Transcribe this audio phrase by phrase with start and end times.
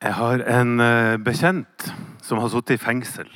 [0.00, 1.90] Jeg har en eh, bekjent
[2.24, 3.26] som har sittet i fengsel.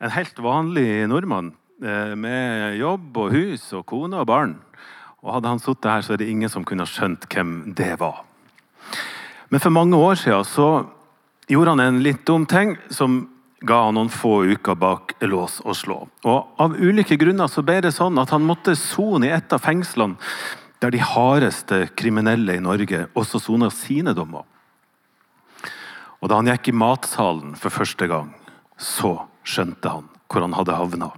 [0.00, 1.50] En helt vanlig nordmann
[1.84, 4.54] eh, med jobb og hus og kone og barn.
[5.20, 8.22] Og Hadde han sittet her, så er det ingen som kunne skjønt hvem det var.
[9.52, 10.68] Men for mange år siden så
[11.52, 13.20] gjorde han en litt dum ting som
[13.60, 15.98] ga han noen få uker bak lås og slå.
[16.24, 19.60] Og Av ulike grunner så ble det sånn at han måtte sone i et av
[19.60, 20.16] fengslene
[20.80, 24.48] der de hardeste kriminelle i Norge også sona sine dommer.
[26.22, 28.30] Og Da han gikk i matsalen for første gang,
[28.78, 31.10] så skjønte han hvor han hadde havna.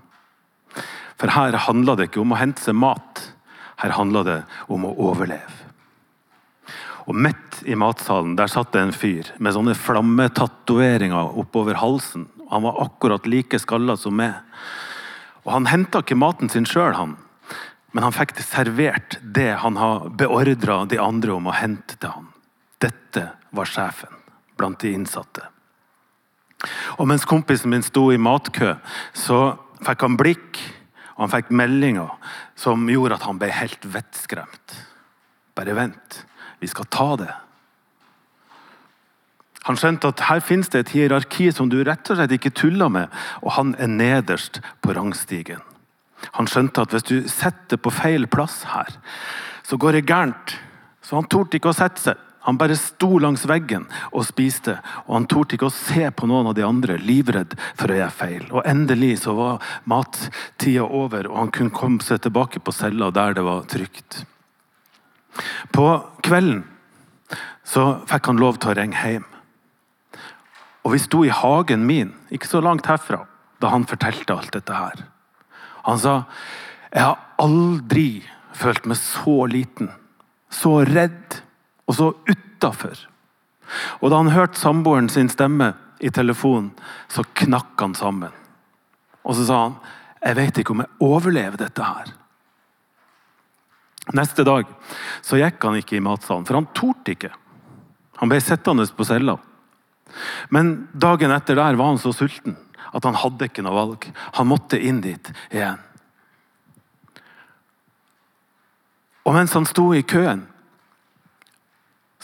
[1.20, 3.20] For her handla det ikke om å hente seg mat,
[3.84, 4.38] her handla det
[4.72, 5.60] om å overleve.
[7.04, 12.24] Og Midt i matsalen der satt det en fyr med sånne flammetatoveringer oppover halsen.
[12.48, 14.40] Han var akkurat like skalla som meg.
[15.44, 16.96] Og Han henta ikke maten sin sjøl,
[17.92, 22.10] men han fikk det servert det han har beordra de andre om å hente til
[22.16, 22.32] han.
[22.80, 24.23] Dette var sjefen
[24.58, 25.44] blant de innsatte.
[26.98, 28.74] Og mens kompisen min sto i matkø,
[29.12, 29.40] så
[29.84, 30.62] fikk han blikk
[31.14, 32.10] og han fikk meldinger
[32.58, 34.78] som gjorde at han ble helt vettskremt.
[35.54, 36.24] Bare vent,
[36.58, 37.30] vi skal ta det.
[39.64, 42.90] Han skjønte at her finnes det et hierarki som du rett og slett ikke tuller
[42.92, 45.62] med, og han er nederst på rangstigen.
[46.36, 48.90] Han skjønte at hvis du setter på feil plass her,
[49.64, 50.58] så går det gærent.
[51.04, 52.20] Så han torde ikke å sette seg.
[52.44, 56.50] Han bare sto langs veggen og spiste, og han torde ikke å se på noen
[56.50, 58.44] av de andre, livredd for å gjøre feil.
[58.52, 63.38] Og Endelig så var mattida over, og han kunne komme seg tilbake på cella der
[63.38, 64.24] det var trygt.
[65.72, 65.86] På
[66.24, 66.66] kvelden
[67.64, 69.24] så fikk han lov til å ringe hjem.
[70.84, 73.22] Og vi sto i hagen min, ikke så langt herfra,
[73.64, 75.06] da han fortalte alt dette her.
[75.88, 76.18] Han sa
[76.94, 78.22] jeg har aldri
[78.54, 79.88] følt meg så liten,
[80.52, 81.33] så redd
[81.88, 82.96] og så utafor.
[84.00, 85.72] Og da han hørte samboeren sin stemme
[86.04, 86.72] i telefonen,
[87.08, 88.32] så knakk han sammen.
[89.24, 89.78] Og så sa han
[90.24, 92.12] jeg vet ikke om jeg overlever dette her.
[94.16, 94.68] Neste dag
[95.24, 97.32] så gikk han ikke i matsalen, for han torde ikke.
[98.20, 99.36] Han ble sittende på cella.
[100.54, 102.56] Men dagen etter der var han så sulten
[102.94, 104.06] at han hadde ikke noe valg.
[104.38, 105.80] Han måtte inn dit igjen.
[109.24, 110.44] Og mens han sto i køen,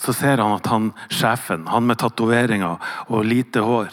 [0.01, 2.81] så ser han at han, sjefen, han med tatoveringer
[3.13, 3.91] og lite hår,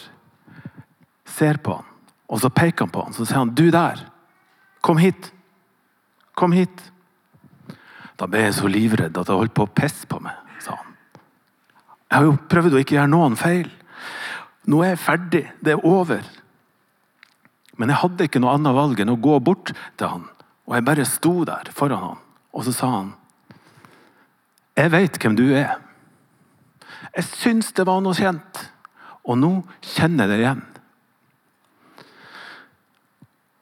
[1.28, 1.88] ser på han.
[2.28, 4.06] Og så peker han på han, så sier han 'Du der!
[4.80, 5.32] Kom hit!
[6.34, 6.92] Kom hit!'
[8.18, 10.94] Da ble jeg så livredd at jeg holdt på å pisse på meg, sa han.
[12.08, 13.68] Jeg har jo prøvd å ikke gjøre noen feil.
[14.66, 15.44] Nå er jeg ferdig.
[15.60, 16.24] Det er over.
[17.76, 20.24] Men jeg hadde ikke noe annet valg enn å gå bort til han.
[20.66, 22.22] Og jeg bare sto der foran han.
[22.52, 23.12] Og så sa han
[24.74, 25.76] Jeg veit hvem du er.
[27.18, 28.60] Jeg syns det var noe kjent,
[29.26, 29.50] og nå
[29.82, 30.60] kjenner jeg det igjen.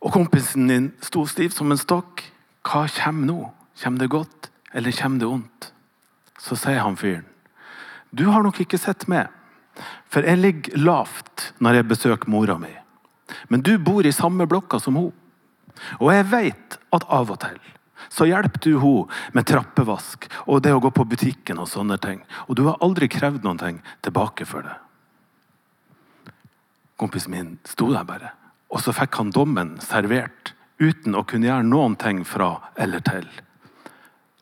[0.04, 2.20] Og kompisen din sto stiv som en stokk.
[2.66, 3.38] Hva kommer nå?
[3.80, 5.70] Kommer det godt, eller kommer det ondt?
[6.36, 7.24] Så sier han fyren.
[8.12, 9.32] Du har nok ikke sett meg,
[10.12, 12.74] for jeg ligger lavt når jeg besøker mora mi.
[13.48, 15.16] Men du bor i samme blokka som hun.
[15.98, 17.56] Og jeg vet at av og til
[18.08, 22.22] så hjelper du henne med trappevask og det å gå på butikken og sånne ting.
[22.48, 24.76] Og du har aldri krevd noen ting tilbake for det.
[26.96, 28.32] Kompisen min sto der bare,
[28.72, 33.26] og så fikk han dommen servert uten å kunne gjøre noen ting fra eller til.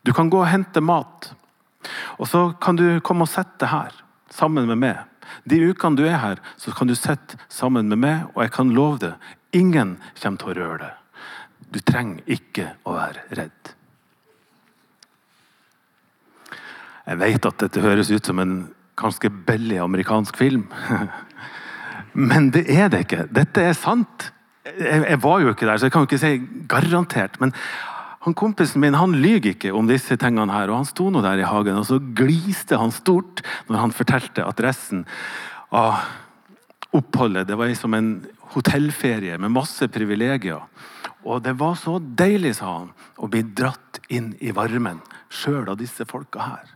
[0.05, 1.31] Du kan gå og hente mat,
[2.19, 3.95] og så kan du komme og sette her
[4.31, 5.03] sammen med meg.
[5.43, 8.73] De ukene du er her, så kan du sitte sammen med meg, og jeg kan
[8.75, 11.01] love deg, ingen kommer til å røre deg.
[11.75, 13.71] Du trenger ikke å være redd.
[17.05, 18.53] Jeg vet at dette høres ut som en
[18.95, 20.69] ganske billig amerikansk film.
[22.31, 23.25] Men det er det ikke.
[23.35, 24.29] Dette er sant.
[24.65, 27.35] Jeg, var jo ikke der, så jeg kan jo ikke si garantert.
[27.43, 27.51] Men
[28.23, 30.53] han kompisen min han lyver ikke om disse tingene.
[30.55, 33.93] her, og Han sto nå der i hagen, og så gliste han stort når han
[33.93, 35.03] fortalte adressen
[35.75, 36.07] av
[36.95, 37.49] oppholdet.
[37.51, 38.15] Det var som en
[38.55, 40.63] hotellferie med masse privilegier.
[41.25, 45.01] Og det var så deilig, sa han, å bli dratt inn i varmen
[45.33, 46.71] sjøl av disse folka her.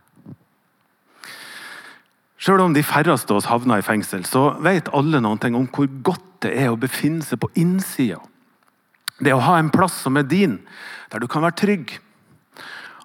[2.40, 5.68] Sjøl om de færreste av oss havna i fengsel, så vet alle noen ting om
[5.68, 8.20] hvor godt det er å befinne seg på innsida.
[9.20, 10.56] Det å ha en plass som er din,
[11.12, 11.98] der du kan være trygg.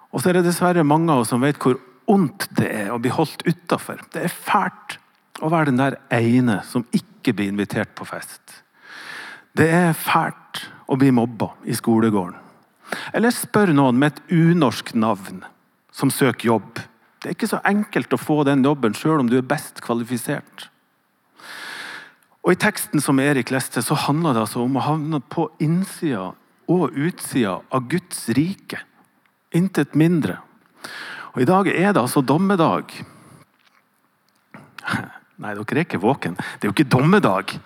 [0.08, 1.76] Og så er det dessverre mange av oss som vet hvor
[2.08, 4.00] ondt det er å bli holdt utafor.
[4.14, 4.96] Det er fælt
[5.44, 8.62] å være den der ene som ikke blir invitert på fest.
[9.56, 12.36] Det er fælt å bli mobba i skolegården.
[13.16, 15.40] Eller spør noen med et unorsk navn
[15.94, 16.82] som søker jobb.
[17.22, 20.68] Det er ikke så enkelt å få den jobben sjøl om du er best kvalifisert.
[22.46, 26.28] Og I teksten som Erik leste, så handler det altså om å havne på innsida
[26.70, 28.78] og utsida av Guds rike.
[29.56, 30.36] Intet mindre.
[31.34, 32.92] Og I dag er det altså dommedag.
[35.42, 36.36] Nei, dere er ikke våken.
[36.38, 37.56] Det er jo ikke dommedag.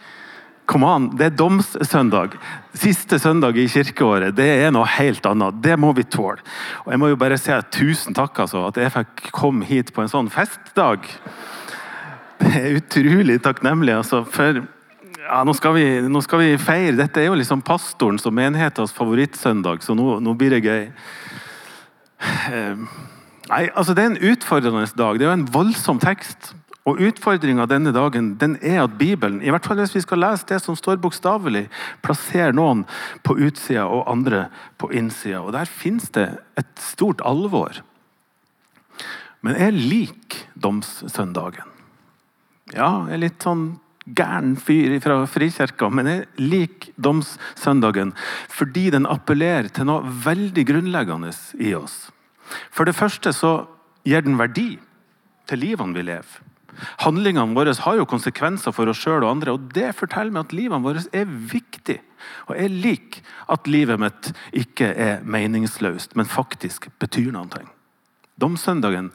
[0.71, 2.37] Kom an, Det er domssøndag.
[2.79, 4.37] Siste søndag i kirkeåret.
[4.37, 5.59] Det er noe helt annet.
[5.63, 6.39] Det må vi tåle.
[6.85, 10.05] Og Jeg må jo bare si tusen takk altså, at jeg fikk komme hit på
[10.05, 11.09] en sånn festdag.
[12.39, 13.97] Det er utrolig takknemlig.
[13.97, 14.63] altså, for
[15.19, 16.97] ja, nå skal, vi, nå skal vi feire.
[17.03, 20.87] Dette er jo liksom pastorens og menighetens favorittsøndag, så nå, nå blir det gøy.
[22.21, 22.87] Eh,
[23.51, 25.19] nei, altså Det er en utfordrende dag.
[25.19, 26.55] Det er jo en voldsom tekst.
[26.89, 30.49] Og Utfordringa denne dagen den er at Bibelen, i hvert fall hvis vi skal lese
[30.49, 31.67] det som står bokstavelig,
[32.05, 32.87] plasserer noen
[33.27, 34.47] på utsida og andre
[34.81, 35.43] på innsida.
[35.45, 37.83] Og Der fins det et stort alvor.
[39.45, 41.69] Men jeg liker domssøndagen.
[42.73, 43.65] Ja, jeg er litt sånn
[44.17, 48.15] gæren fyr fra Frikirka, men jeg liker domssøndagen
[48.51, 52.09] fordi den appellerer til noe veldig grunnleggende i oss.
[52.73, 53.53] For det første så
[54.07, 54.73] gir den verdi
[55.51, 56.50] til livene vi lever.
[57.05, 60.57] Handlingene våre har jo konsekvenser for oss sjøl og andre, og det forteller meg at
[60.57, 61.99] livene våre er viktig.
[62.49, 67.63] Og jeg liker at livet mitt ikke er meningsløst, men faktisk betyr noe.
[68.41, 69.11] Domsøndagen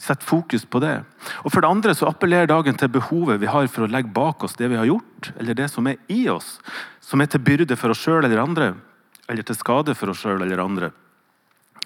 [0.00, 0.96] setter fokus på det.
[1.44, 4.42] Og For det andre så appellerer dagen til behovet vi har for å legge bak
[4.44, 6.58] oss det vi har gjort, eller det som er i oss,
[7.00, 8.72] som er til byrde for oss sjøl eller andre,
[9.30, 10.90] eller til skade for oss sjøl eller andre.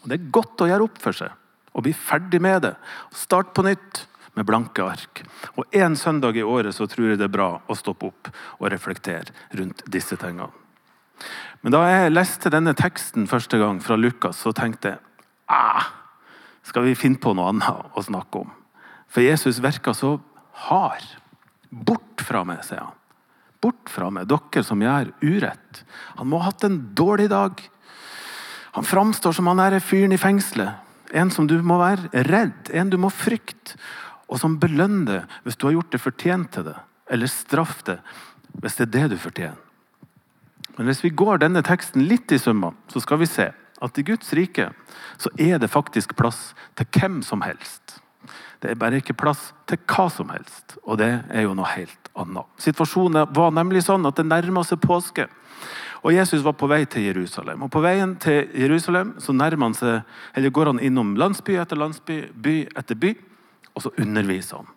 [0.02, 1.34] Og Det er godt å gjøre opp for seg
[1.76, 2.75] og bli ferdig med det.
[3.14, 4.06] Start på nytt
[4.38, 5.23] med blanke ark.
[5.58, 8.70] Og En søndag i året så tror jeg det er bra å stoppe opp og
[8.70, 10.50] reflektere rundt disse tingene.
[11.62, 15.00] Men da jeg leste denne teksten første gang fra Lukas, så tenkte jeg
[15.50, 15.88] ah,
[16.62, 18.52] skal vi finne på noe annet å snakke om?
[19.08, 20.19] For Jesus virka så
[20.69, 21.06] hard.
[21.70, 22.94] Bort fra meg, sier han.
[23.58, 25.82] Bort fra meg, dere som gjør urett.
[26.20, 27.58] Han må ha hatt en dårlig dag.
[28.76, 30.84] Han framstår som han er fyren i fengselet.
[31.17, 33.79] En som du må være redd, en du må frykte
[34.28, 36.76] og som belønner det hvis du har gjort det fortjent til det,
[37.10, 37.98] eller straff det
[38.58, 39.64] hvis det er det du fortjener.
[40.78, 43.48] Men hvis vi går denne teksten litt i summa, så skal vi se
[43.82, 44.70] at i Guds rike
[45.19, 47.98] så er det faktisk plass til hvem som helst.
[48.62, 52.10] Det er bare ikke plass til hva som helst, og det er jo noe helt
[52.19, 52.46] annet.
[52.62, 55.28] Situasjonen var nemlig sånn at det nærma seg påske.
[56.06, 57.64] Og Jesus var på vei til Jerusalem.
[57.66, 60.02] Og På veien til Jerusalem så nærmer han seg,
[60.34, 63.16] eller går han innom landsby etter landsby, by etter by
[63.78, 64.70] og så underviser han.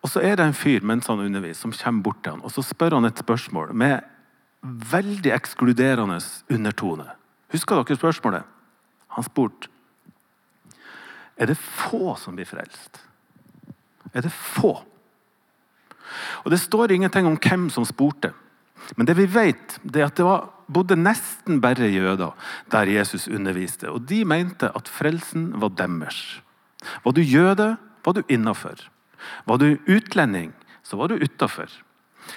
[0.00, 2.52] Og så er det en fyr mens han underviser, som kommer bort til han, og
[2.54, 4.00] så spør han et spørsmål med
[4.62, 6.20] veldig ekskluderende
[6.52, 7.04] undertone.
[7.52, 8.48] Husker dere spørsmålet?
[9.16, 9.68] Han spurte
[11.40, 13.00] Er det få som blir frelst.
[14.12, 14.82] Er det få?
[16.44, 18.32] Og Det står ingenting om hvem som spurte.
[18.96, 22.34] Men det vi vet, det er at det var bodde nesten bare jøder
[22.70, 23.90] der Jesus underviste.
[23.90, 26.42] Og de mente at frelsen var deres.
[27.04, 28.82] Var du jøde, var du innafor.
[29.44, 30.52] Var du utlending,
[30.82, 31.70] så var du utafor.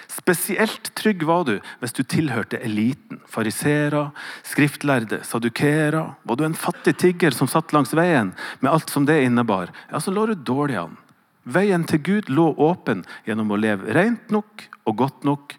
[0.07, 3.21] Spesielt trygg var du hvis du tilhørte eliten.
[3.29, 4.09] Fariseere,
[4.47, 6.05] skriftlærde, sadukere.
[6.23, 9.99] Var du en fattig tigger som satt langs veien med alt som det innebar, ja,
[9.99, 10.97] så lå du dårlig an.
[11.43, 15.57] Veien til Gud lå åpen gjennom å leve rent nok og godt nok.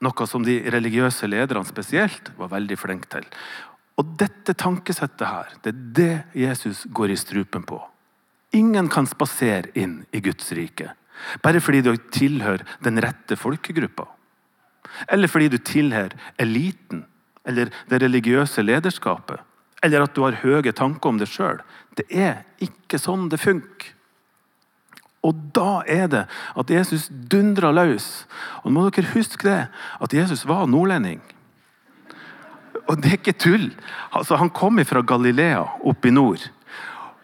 [0.00, 3.26] Noe som de religiøse lederne spesielt var veldig flinke til.
[4.00, 7.78] Og Dette tankesettet her, det er det Jesus går i strupen på.
[8.56, 10.94] Ingen kan spasere inn i Guds rike
[11.44, 14.06] bare fordi du tilhører den rette folkegruppa.
[15.08, 17.04] Eller fordi du tilhører eliten
[17.44, 19.40] eller det religiøse lederskapet.
[19.82, 21.60] Eller at du har høye tanker om deg sjøl.
[21.96, 23.94] Det er ikke sånn det funker.
[25.24, 26.22] Og da er det
[26.56, 28.24] at Jesus dundrer løs.
[28.64, 29.60] Og nå må dere huske det,
[30.00, 31.20] at Jesus var nordlending.
[32.88, 33.68] Og det er ikke tull.
[34.16, 36.46] Altså, han kom fra Galilea, oppe i nord.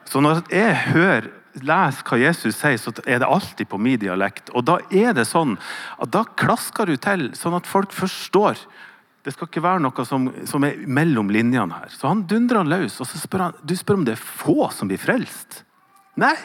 [0.07, 4.53] Så når jeg hører, leser hva Jesus sier, så er det alltid på min dialekt.
[4.55, 5.57] Og da er det sånn
[6.03, 8.61] at da klasker du til, sånn at folk forstår.
[9.27, 11.91] Det skal ikke være noe som, som er mellom linjene her.
[11.91, 14.91] Så han dundrer løs, og så spør han du spør om det er få som
[14.91, 15.65] blir frelst.
[16.21, 16.37] Nei,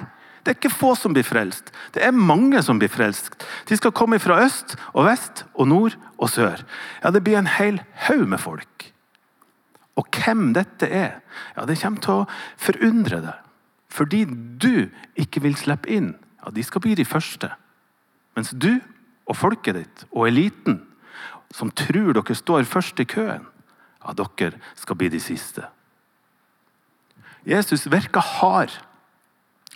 [0.42, 1.70] det er ikke få som blir frelst.
[1.94, 3.36] Det er mange som blir frelst.
[3.70, 6.64] De skal komme fra øst og vest og nord og sør.
[7.04, 8.90] Ja, Det blir en hel haug med folk.
[10.00, 11.20] Og hvem dette er,
[11.56, 12.28] ja, det kommer til å
[12.58, 13.51] forundre deg.
[13.92, 14.24] Fordi
[14.62, 14.88] du
[15.20, 17.52] ikke vil slippe inn, ja, de skal bli de første.
[18.38, 18.80] Mens du
[19.28, 20.80] og folket ditt og eliten,
[21.52, 23.44] som tror dere står først i køen,
[24.02, 25.66] ja, dere skal bli de siste.
[27.48, 28.72] Jesus virker hard.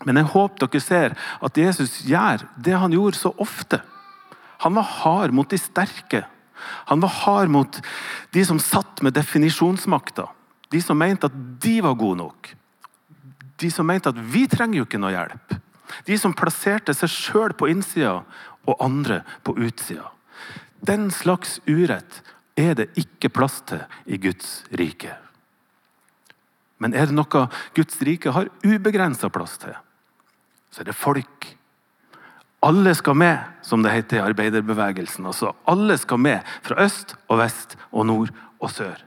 [0.06, 3.82] Men jeg håper dere ser at Jesus gjør det han gjorde så ofte.
[4.64, 6.24] Han var hard mot de sterke.
[6.90, 7.80] Han var hard mot
[8.34, 10.30] de som satt med definisjonsmakta.
[10.72, 12.56] De som mente at de var gode nok.
[13.62, 15.56] De som mente at vi trenger jo ikke noe hjelp.
[16.06, 18.20] De som plasserte seg sjøl på innsida
[18.66, 20.10] og andre på utsida.
[20.86, 22.22] Den slags urett
[22.60, 25.14] er det ikke plass til i Guds rike.
[26.80, 27.46] Men er det noe
[27.76, 29.76] Guds rike har ubegrensa plass til,
[30.72, 31.48] så er det folk.
[32.66, 35.28] Alle skal med, som det heter i arbeiderbevegelsen.
[35.30, 39.04] Altså, alle skal med, fra øst og vest og nord og sør.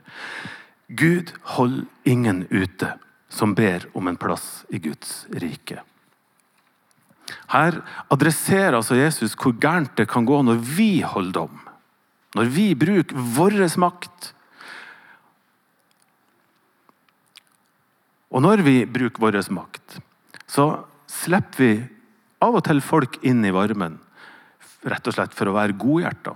[0.89, 2.93] Gud holder ingen ute
[3.29, 5.83] som ber om en plass i Guds rike.
[7.53, 11.61] Her adresserer altså Jesus hvor gærent det kan gå når vi holder dom.
[12.37, 14.33] Når vi bruker vår makt.
[18.29, 19.97] Og når vi bruker vår makt,
[20.49, 21.71] så slipper vi
[22.45, 23.97] av og til folk inn i varmen.
[24.85, 26.35] Rett og slett for å være godhjerta.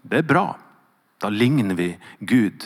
[0.00, 0.46] Det er bra.
[1.20, 2.64] Da ligner vi Gud.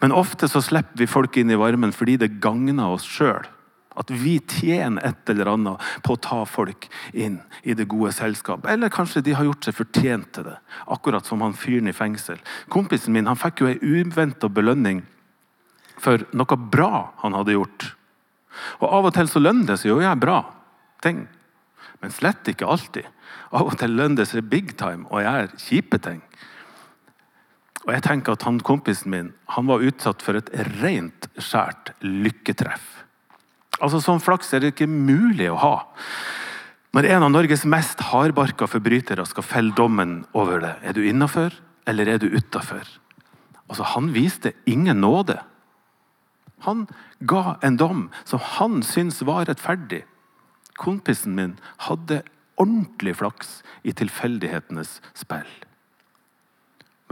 [0.00, 3.46] Men ofte så slipper vi folk inn i varmen fordi det gagner oss sjøl.
[3.94, 8.64] At vi tjener et eller annet på å ta folk inn i det gode selskap.
[8.66, 10.56] Eller kanskje de har gjort seg fortjent til det.
[10.90, 12.40] Akkurat som han fyren i fengsel.
[12.72, 15.04] Kompisen min han fikk jo ei uventa belønning
[16.02, 17.92] for noe bra han hadde gjort.
[18.80, 20.40] Og Av og til så lønner det seg å gjøre bra
[21.04, 21.24] ting,
[22.02, 23.06] men slett ikke alltid.
[23.54, 26.20] Av og til lønner det seg big time å gjøre kjipe ting.
[27.82, 33.02] Og jeg tenker at han Kompisen min han var utsatt for et rent skjært lykketreff.
[33.82, 35.76] Altså Sånn flaks er det ikke mulig å ha.
[36.92, 41.56] Når en av Norges mest hardbarka forbrytere skal felle dommen over det, er du innafor
[41.88, 42.84] eller er du utafor?
[43.66, 45.38] Altså, han viste ingen nåde.
[46.66, 46.84] Han
[47.26, 50.02] ga en dom som han syntes var rettferdig.
[50.78, 51.56] Kompisen min
[51.88, 52.20] hadde
[52.60, 55.48] ordentlig flaks i tilfeldighetenes spill.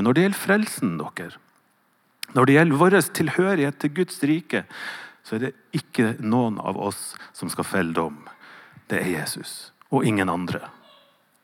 [0.01, 1.33] Men når det gjelder frelsen dere,
[2.33, 4.63] når det gjelder vår tilhørighet til Guds rike,
[5.21, 8.17] så er det ikke noen av oss som skal felle dom.
[8.89, 10.63] Det er Jesus og ingen andre.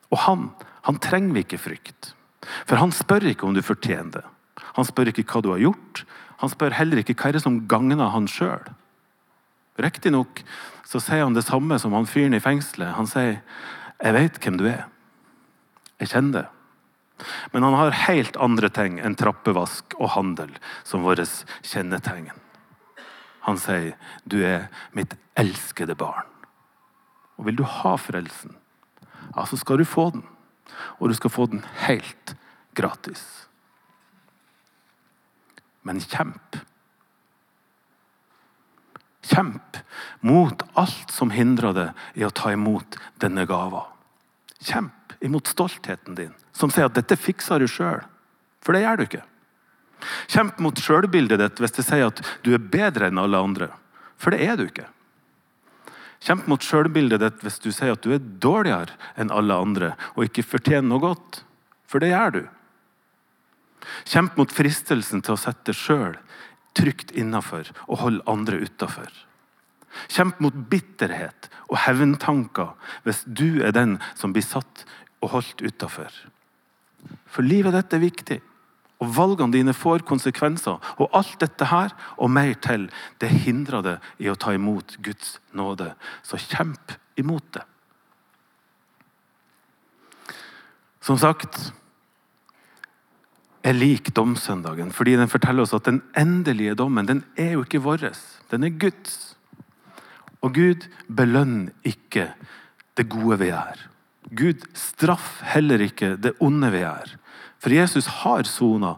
[0.09, 0.47] Og han,
[0.89, 2.15] han trenger vi ikke frykt.
[2.65, 4.25] For han spør ikke om du fortjener det.
[4.73, 6.07] Han spør ikke hva du har gjort.
[6.41, 8.73] Han spør heller ikke hva er det som gagner han sjøl.
[9.77, 10.41] Riktignok
[10.89, 12.97] sier han det samme som han fyren i fengselet.
[12.97, 13.37] Han sier
[14.01, 14.89] 'Jeg vet hvem du er.
[16.01, 16.56] Jeg kjenner det'.
[17.51, 20.53] Men han har helt andre ting enn trappevask og handel
[20.87, 21.25] som våre
[21.65, 22.31] kjennetegn.
[23.47, 23.95] Han sier,
[24.27, 26.27] 'Du er mitt elskede barn'.
[27.37, 28.55] Og Vil du ha frelsen,
[29.35, 30.23] ja, så skal du få den.
[30.99, 32.35] Og du skal få den helt
[32.75, 33.47] gratis.
[35.83, 36.57] Men kjemp.
[39.27, 39.77] Kjemp
[40.19, 43.85] mot alt som hindrer deg i å ta imot denne gava.
[44.59, 48.05] Kjemp imot stoltheten din, som sier at 'dette fikser du sjøl'.
[48.65, 49.25] For det gjør du ikke.
[50.27, 53.69] Kjemp mot sjølbildet ditt hvis det sier at du er bedre enn alle andre.
[54.17, 54.87] For det er du ikke.
[56.25, 60.25] Kjemp mot sjølbildet ditt hvis du sier at du er dårligere enn alle andre og
[60.25, 61.41] ikke fortjener noe godt.
[61.87, 62.43] For det gjør du.
[64.09, 66.17] Kjemp mot fristelsen til å sette deg sjøl
[66.77, 69.09] trygt innafor og holde andre utafor.
[70.13, 74.83] Kjemp mot bitterhet og hevntanker hvis du er den som blir satt
[75.23, 76.11] og holdt utafor.
[77.31, 78.39] For livet ditt er viktig.
[79.03, 80.79] Og valgene dine får konsekvenser.
[80.97, 82.87] Og alt dette her, og mer til,
[83.21, 85.91] det hindrer det i å ta imot Guds nåde.
[86.25, 87.65] Så kjemp imot det.
[91.07, 91.69] Som sagt
[93.67, 97.81] jeg liker domsøndagen fordi den forteller oss at den endelige dommen den er jo ikke
[97.83, 98.05] vår.
[98.51, 99.35] Den er Guds.
[100.41, 102.29] Og Gud belønner ikke
[102.97, 103.81] det gode vi gjør.
[104.29, 107.13] Gud straffer heller ikke det onde vi er.
[107.63, 108.95] For Jesus har sona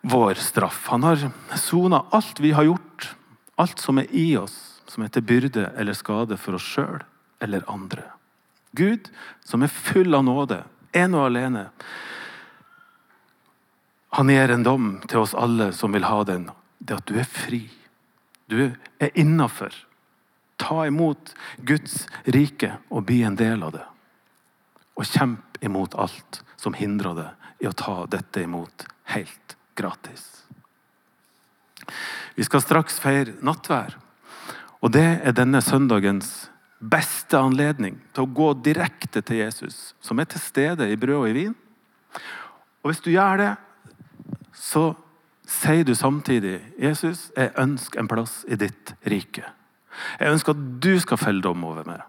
[0.00, 0.86] vår straff.
[0.92, 3.14] Han har sona alt vi har gjort,
[3.56, 7.02] alt som er i oss, som er til byrde eller skade for oss sjøl
[7.40, 8.04] eller andre.
[8.76, 9.08] Gud,
[9.44, 11.68] som er full av nåde, en og alene.
[14.16, 16.48] Han gir en dom til oss alle som vil ha den.
[16.78, 17.66] Det at du er fri.
[18.48, 19.74] Du er innafor.
[20.58, 23.84] Ta imot Guds rike og bli en del av det.
[24.98, 27.28] Og kjemp imot alt som hindrer det
[27.62, 30.26] i å ta dette imot helt gratis.
[32.34, 33.96] Vi skal straks feire nattvær.
[34.82, 40.28] Og det er denne søndagens beste anledning til å gå direkte til Jesus, som er
[40.30, 41.56] til stede i brød og i vin.
[42.82, 43.52] Og Hvis du gjør det,
[44.54, 44.92] så
[45.48, 49.46] sier du samtidig Jesus, jeg ønsker en plass i ditt rike.
[50.20, 52.04] Jeg ønsker at du skal felle dom over meg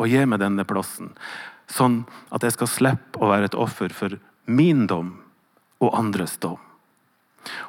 [0.00, 1.12] og gi meg denne plassen.
[1.72, 2.02] Sånn
[2.34, 5.14] at jeg skal slippe å være et offer for min dom
[5.82, 6.60] og andres dom.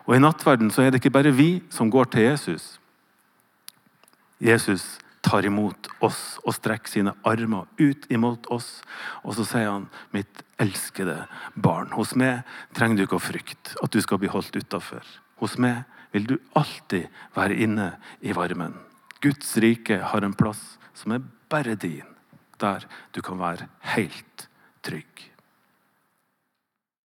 [0.06, 2.76] Og I nattverden så er det ikke bare vi som går til Jesus.
[4.44, 8.82] Jesus tar imot oss og strekker sine armer ut imot oss.
[9.24, 12.44] Og så sier han, 'Mitt elskede barn, hos meg
[12.76, 16.38] trenger du ikke å frykte at du skal bli holdt utafor.' Hos meg vil du
[16.56, 18.76] alltid være inne i varmen.
[19.22, 22.06] Guds rike har en plass som er bare din,
[22.64, 24.50] der du kan være helt
[24.84, 25.33] trygg.